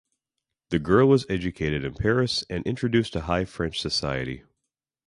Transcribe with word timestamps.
The 0.71 0.79
girl 0.79 1.07
was 1.07 1.27
educated 1.29 1.85
in 1.85 1.93
Paris 1.93 2.43
and 2.49 2.65
introduced 2.65 3.13
to 3.13 3.21
high 3.21 3.45
French 3.45 3.79
society. 3.79 4.43